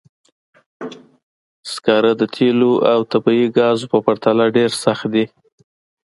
سکاره 1.71 2.11
د 2.21 2.23
تېلو 2.35 2.71
او 2.93 2.99
طبیعي 3.11 3.47
ګازو 3.57 3.85
په 3.93 3.99
پرتله 4.05 4.43
ډېر 4.55 4.71
سخت 4.83 5.05
دي. 5.13 5.25